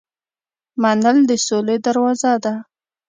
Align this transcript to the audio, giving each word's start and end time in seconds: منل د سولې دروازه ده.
منل 0.81 1.17
د 1.29 1.31
سولې 1.47 1.77
دروازه 1.85 2.33
ده. 2.43 2.53